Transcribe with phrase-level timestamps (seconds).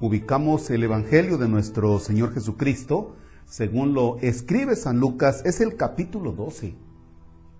[0.00, 3.16] ubicamos el Evangelio de nuestro Señor Jesucristo,
[3.46, 6.74] según lo escribe San Lucas, es el capítulo 12,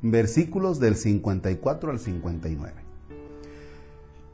[0.03, 2.75] versículos del 54 al 59.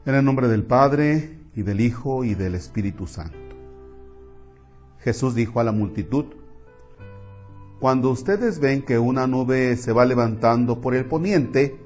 [0.05, 3.37] En el nombre del Padre, y del Hijo, y del Espíritu Santo.
[4.99, 6.25] Jesús dijo a la multitud,
[7.79, 11.79] Cuando ustedes ven que una nube se va levantando por el poniente,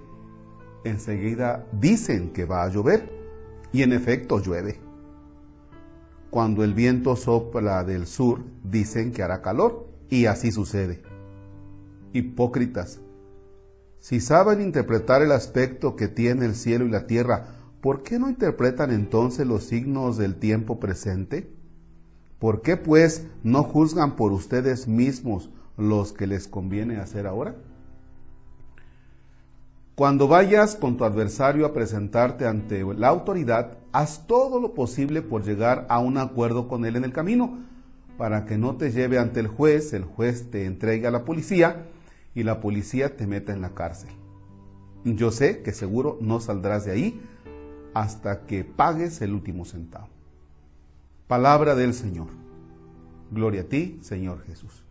[0.84, 3.12] enseguida dicen que va a llover,
[3.74, 4.87] y en efecto llueve.
[6.30, 11.02] Cuando el viento sopla del sur, dicen que hará calor, y así sucede.
[12.14, 13.00] Hipócritas,
[14.00, 18.30] si saben interpretar el aspecto que tiene el cielo y la tierra, ¿por qué no
[18.30, 21.52] interpretan entonces los signos del tiempo presente?
[22.40, 27.56] ¿Por qué pues no juzgan por ustedes mismos los que les conviene hacer ahora?
[29.98, 35.44] Cuando vayas con tu adversario a presentarte ante la autoridad, haz todo lo posible por
[35.44, 37.58] llegar a un acuerdo con él en el camino,
[38.16, 41.88] para que no te lleve ante el juez, el juez te entregue a la policía
[42.36, 44.12] y la policía te meta en la cárcel.
[45.04, 47.22] Yo sé que seguro no saldrás de ahí
[47.96, 50.10] hasta que pagues el último centavo.
[51.26, 52.28] Palabra del Señor.
[53.32, 54.86] Gloria a ti, Señor Jesús.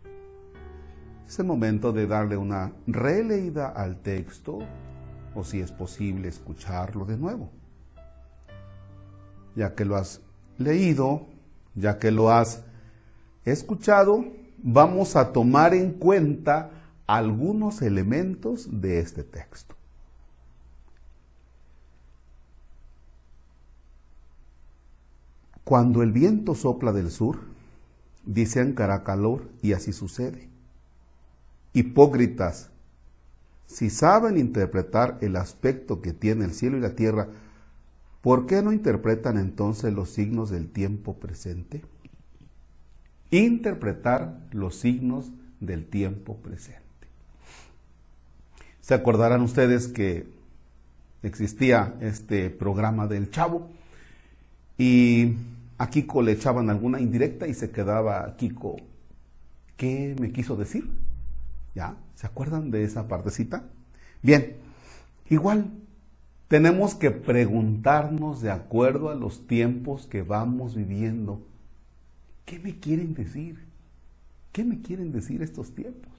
[1.29, 4.59] Es el momento de darle una releída al texto
[5.37, 7.51] o si es posible escucharlo de nuevo.
[9.55, 10.21] Ya que lo has
[10.59, 11.27] leído,
[11.75, 12.65] ya que lo has
[13.45, 14.25] escuchado,
[14.59, 16.71] vamos a tomar en cuenta
[17.07, 19.77] algunos elementos de este texto.
[25.63, 27.41] Cuando el viento sopla del sur,
[28.25, 30.49] dicen cara calor y así sucede.
[31.73, 32.71] Hipócritas,
[33.67, 37.29] si saben interpretar el aspecto que tiene el cielo y la tierra,
[38.23, 41.83] ¿por qué no interpretan entonces los signos del tiempo presente?
[43.31, 46.85] Interpretar los signos del tiempo presente.
[48.81, 50.29] Se acordarán ustedes que
[51.25, 53.69] existía este programa del Chavo
[54.79, 55.35] y
[55.79, 58.77] a Kiko le echaban alguna indirecta y se quedaba Kiko,
[59.77, 60.89] ¿qué me quiso decir?
[61.77, 61.99] ¿Ya?
[62.15, 63.65] ¿Se acuerdan de esa partecita?
[64.23, 64.57] Bien,
[65.29, 65.71] igual
[66.49, 71.47] tenemos que preguntarnos de acuerdo a los tiempos que vamos viviendo,
[72.47, 73.63] ¿qué me quieren decir?
[74.53, 76.15] ¿Qué me quieren decir estos tiempos?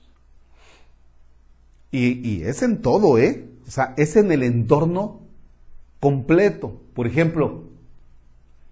[1.89, 3.50] Y, y, es en todo, ¿eh?
[3.68, 5.22] O sea, es en el entorno
[6.00, 6.79] completo.
[6.94, 7.63] Por ejemplo,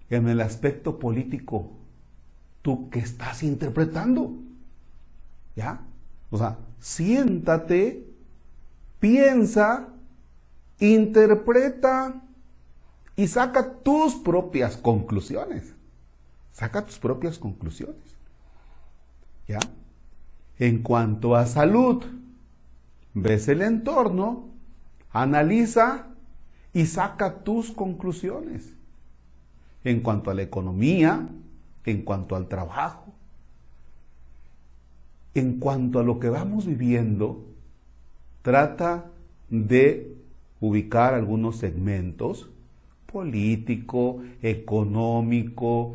[0.08, 1.72] en el aspecto político,
[2.62, 4.34] ¿tú qué estás interpretando?
[5.56, 5.80] ¿Ya?
[6.30, 8.06] O sea, siéntate,
[9.00, 9.88] piensa,
[10.78, 12.22] interpreta
[13.16, 15.74] y saca tus propias conclusiones.
[16.52, 18.16] Saca tus propias conclusiones.
[19.46, 19.60] ¿Ya?
[20.58, 22.04] En cuanto a salud,
[23.14, 24.48] ves el entorno,
[25.10, 26.08] analiza
[26.72, 28.74] y saca tus conclusiones.
[29.84, 31.28] En cuanto a la economía,
[31.84, 33.05] en cuanto al trabajo,
[35.36, 37.44] en cuanto a lo que vamos viviendo,
[38.42, 39.06] trata
[39.50, 40.16] de
[40.60, 42.48] ubicar algunos segmentos
[43.06, 45.94] político, económico,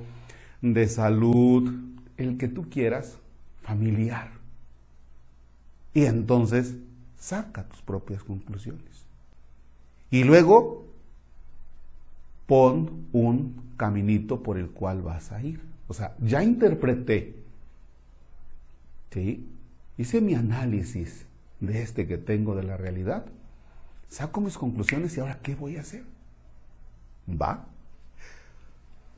[0.62, 1.72] de salud,
[2.18, 3.18] el que tú quieras,
[3.62, 4.32] familiar.
[5.94, 6.76] Y entonces
[7.18, 9.06] saca tus propias conclusiones.
[10.10, 10.86] Y luego
[12.46, 15.62] pon un caminito por el cual vas a ir.
[15.88, 17.36] O sea, ya interpreté
[19.12, 19.48] ¿sí?
[19.98, 21.26] Hice mi análisis
[21.60, 23.26] de este que tengo de la realidad.
[24.08, 26.04] Saco mis conclusiones y ahora, ¿qué voy a hacer?
[27.30, 27.66] ¿Va?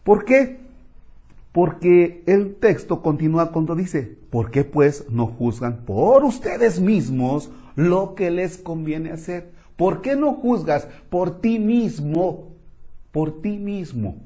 [0.03, 0.59] ¿Por qué?
[1.51, 8.15] Porque el texto continúa cuando dice, ¿por qué pues no juzgan por ustedes mismos lo
[8.15, 9.51] que les conviene hacer?
[9.75, 12.51] ¿Por qué no juzgas por ti mismo?
[13.11, 14.17] Por ti mismo.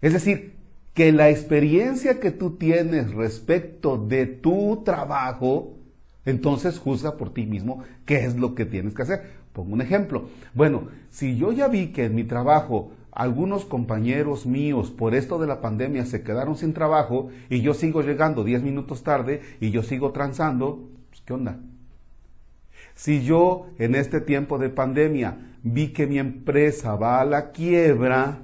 [0.00, 0.54] Es decir,
[0.94, 5.74] que la experiencia que tú tienes respecto de tu trabajo,
[6.24, 9.44] entonces juzga por ti mismo qué es lo que tienes que hacer.
[9.52, 10.28] Pongo un ejemplo.
[10.54, 15.46] Bueno, si yo ya vi que en mi trabajo algunos compañeros míos por esto de
[15.46, 19.82] la pandemia se quedaron sin trabajo y yo sigo llegando 10 minutos tarde y yo
[19.82, 21.60] sigo transando, pues, ¿qué onda?
[22.94, 28.42] Si yo en este tiempo de pandemia vi que mi empresa va a la quiebra,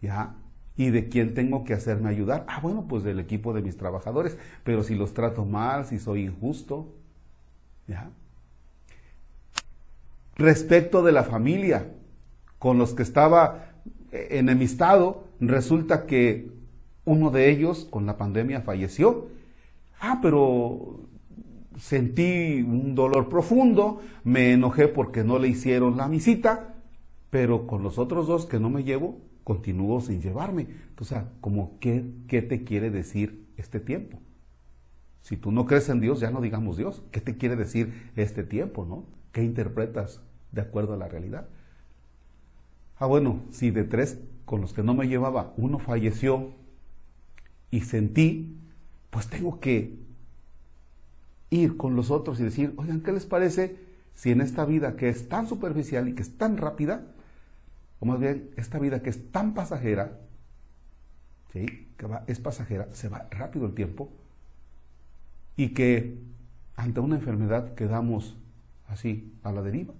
[0.00, 0.36] ya,
[0.76, 2.44] ¿Y de quién tengo que hacerme ayudar?
[2.48, 4.38] Ah, bueno, pues del equipo de mis trabajadores.
[4.64, 6.94] Pero si los trato mal, si soy injusto,
[7.86, 8.10] ¿ya?
[10.36, 11.92] Respecto de la familia,
[12.58, 13.72] con los que estaba
[14.12, 16.50] enemistado, resulta que
[17.04, 19.28] uno de ellos con la pandemia falleció.
[20.00, 21.00] Ah, pero
[21.78, 26.74] sentí un dolor profundo, me enojé porque no le hicieron la visita,
[27.30, 30.68] pero con los otros dos que no me llevo, continúo sin llevarme.
[30.98, 34.20] O sea, como qué, qué te quiere decir este tiempo.
[35.22, 37.02] Si tú no crees en Dios, ya no digamos Dios.
[37.10, 39.04] ¿Qué te quiere decir este tiempo, no?
[39.32, 40.20] ¿Qué interpretas
[40.52, 41.48] de acuerdo a la realidad?
[42.98, 46.50] Ah, bueno, si de tres con los que no me llevaba, uno falleció
[47.70, 48.56] y sentí,
[49.10, 49.96] pues tengo que
[51.50, 53.76] ir con los otros y decir, oigan, ¿qué les parece
[54.14, 57.02] si en esta vida que es tan superficial y que es tan rápida,
[58.02, 60.18] o más bien esta vida que es tan pasajera,
[61.52, 61.88] ¿sí?
[61.96, 64.12] que va, es pasajera, se va rápido el tiempo,
[65.56, 66.18] y que
[66.74, 68.36] ante una enfermedad quedamos
[68.88, 69.94] así a la deriva,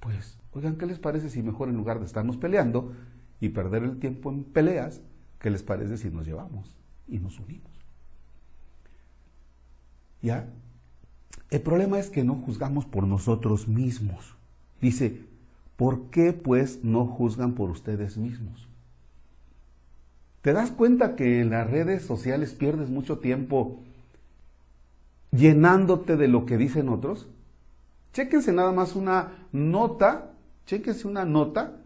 [0.00, 2.94] pues, oigan, ¿qué les parece si mejor en lugar de estarnos peleando
[3.40, 5.02] y perder el tiempo en peleas,
[5.38, 6.78] ¿qué les parece si nos llevamos
[7.08, 7.72] y nos unimos?
[10.22, 10.48] ¿Ya?
[11.50, 14.34] El problema es que no juzgamos por nosotros mismos.
[14.80, 15.27] Dice,
[15.78, 18.66] ¿por qué pues no juzgan por ustedes mismos?
[20.42, 23.84] ¿Te das cuenta que en las redes sociales pierdes mucho tiempo
[25.30, 27.28] llenándote de lo que dicen otros?
[28.12, 30.32] Chéquense nada más una nota,
[30.66, 31.76] chéquense una nota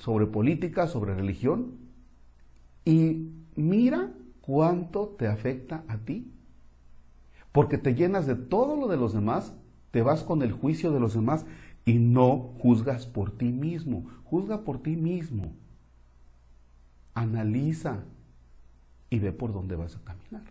[0.00, 1.76] sobre política, sobre religión,
[2.84, 6.32] y mira cuánto te afecta a ti.
[7.52, 9.54] Porque te llenas de todo lo de los demás,
[9.92, 11.46] te vas con el juicio de los demás
[11.84, 14.06] y no juzgas por ti mismo.
[14.24, 15.52] Juzga por ti mismo.
[17.14, 18.04] Analiza
[19.10, 20.44] y ve por dónde vas a caminar.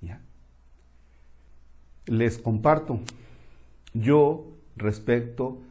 [0.00, 0.20] ¿Ya?
[2.06, 3.00] Les comparto.
[3.94, 4.46] Yo
[4.76, 5.62] respecto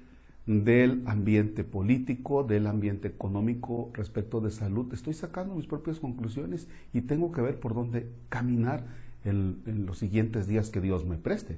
[0.45, 4.93] del ambiente político, del ambiente económico, respecto de salud.
[4.93, 8.85] Estoy sacando mis propias conclusiones y tengo que ver por dónde caminar
[9.23, 11.57] en, los siguientes días que Dios me preste.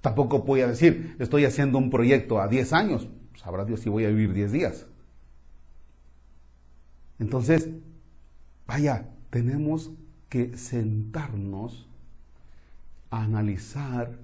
[0.00, 4.04] Tampoco voy a decir, estoy haciendo un proyecto a 10 años, sabrá Dios si voy
[4.04, 4.86] a vivir 10 días.
[7.18, 7.70] Entonces,
[8.66, 9.90] vaya, tenemos
[10.28, 11.88] que sentarnos
[13.10, 14.18] analizar,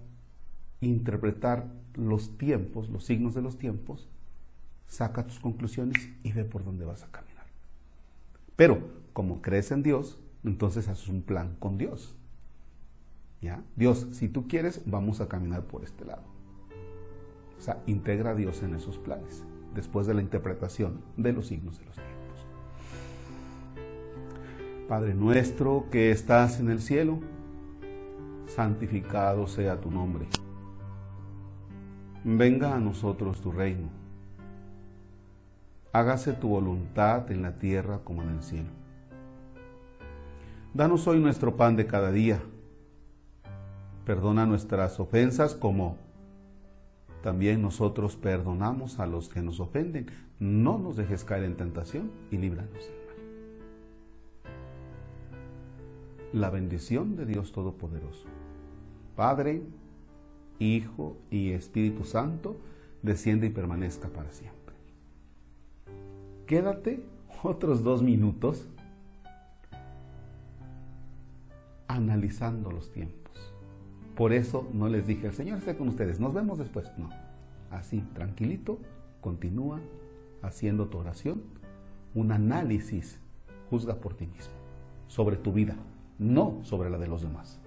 [0.80, 4.08] interpretar los tiempos, los signos de los tiempos,
[4.86, 7.46] saca tus conclusiones y ve por dónde vas a caminar.
[8.56, 12.14] Pero como crees en Dios, entonces haces un plan con Dios.
[13.76, 16.22] Dios, si tú quieres, vamos a caminar por este lado.
[17.58, 19.44] O sea, integra a Dios en esos planes,
[19.74, 22.46] después de la interpretación de los signos de los tiempos.
[24.88, 27.18] Padre nuestro que estás en el cielo,
[28.46, 30.26] santificado sea tu nombre
[32.24, 33.88] venga a nosotros tu reino.
[35.92, 38.70] Hágase tu voluntad en la tierra como en el cielo.
[40.72, 42.40] Danos hoy nuestro pan de cada día.
[44.04, 45.96] Perdona nuestras ofensas como
[47.22, 50.06] también nosotros perdonamos a los que nos ofenden.
[50.40, 53.16] No nos dejes caer en tentación y líbranos del mal.
[56.32, 58.26] La bendición de Dios Todopoderoso,
[59.14, 59.62] Padre,
[60.58, 62.56] Hijo y Espíritu Santo,
[63.02, 64.74] desciende y permanezca para siempre.
[66.46, 67.04] Quédate
[67.44, 68.66] otros dos minutos
[71.86, 73.54] analizando los tiempos.
[74.16, 76.90] Por eso no les dije, el Señor esté con ustedes, nos vemos después.
[76.98, 77.08] No,
[77.70, 78.78] así, tranquilito,
[79.20, 79.80] continúa
[80.42, 81.42] haciendo tu oración,
[82.14, 83.18] un análisis,
[83.70, 84.52] juzga por ti mismo,
[85.06, 85.76] sobre tu vida,
[86.18, 87.61] no sobre la de los demás.